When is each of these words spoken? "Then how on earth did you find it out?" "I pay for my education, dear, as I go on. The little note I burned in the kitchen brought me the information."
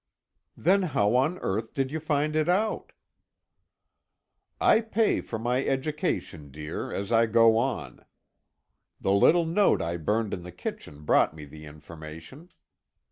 "Then 0.57 0.81
how 0.81 1.15
on 1.15 1.37
earth 1.43 1.75
did 1.75 1.91
you 1.91 1.99
find 1.99 2.35
it 2.35 2.49
out?" 2.49 2.91
"I 4.59 4.81
pay 4.81 5.21
for 5.21 5.37
my 5.37 5.63
education, 5.63 6.49
dear, 6.49 6.91
as 6.91 7.11
I 7.11 7.27
go 7.27 7.55
on. 7.55 8.03
The 8.99 9.13
little 9.13 9.45
note 9.45 9.79
I 9.79 9.97
burned 9.97 10.33
in 10.33 10.41
the 10.41 10.51
kitchen 10.51 11.03
brought 11.03 11.35
me 11.35 11.45
the 11.45 11.67
information." 11.67 12.49